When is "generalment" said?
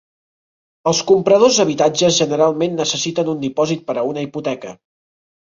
2.21-2.73